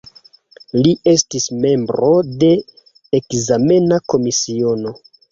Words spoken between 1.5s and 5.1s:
membro de ekzamena komisiono.